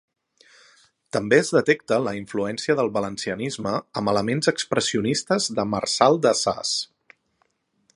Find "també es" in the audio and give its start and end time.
1.17-1.51